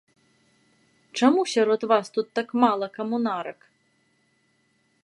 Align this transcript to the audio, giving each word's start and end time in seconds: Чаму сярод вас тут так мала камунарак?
Чаму 1.19 1.41
сярод 1.53 1.81
вас 1.91 2.05
тут 2.17 2.27
так 2.41 2.47
мала 2.65 2.87
камунарак? 2.97 3.59